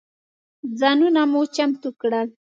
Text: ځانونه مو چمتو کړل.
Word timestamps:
ځانونه 0.79 1.21
مو 1.31 1.41
چمتو 1.55 1.89
کړل. 2.01 2.27